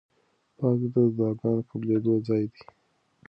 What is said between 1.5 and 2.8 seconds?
د قبلېدو ځای دی.